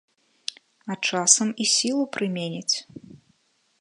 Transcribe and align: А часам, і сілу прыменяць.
А 0.93 0.95
часам, 1.07 1.47
і 1.65 1.67
сілу 1.73 2.03
прыменяць. 2.15 2.75